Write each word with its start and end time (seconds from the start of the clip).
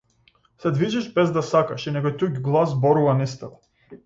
Се 0.63 0.71
движиш 0.77 1.09
без 1.17 1.29
да 1.35 1.43
сакаш 1.49 1.85
и 1.85 1.93
некој 1.99 2.17
туѓ 2.23 2.43
глас 2.49 2.75
зборува 2.75 3.15
низ 3.21 3.39
тебе. 3.45 3.63